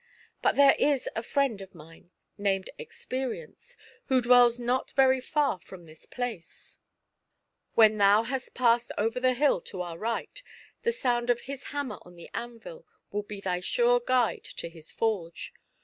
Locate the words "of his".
11.29-11.65